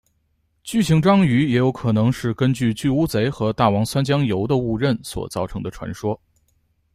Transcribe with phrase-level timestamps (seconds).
[0.63, 6.19] 巨型章鱼也有可能是根据巨乌贼和大王酸浆鱿的误认所造成的传说。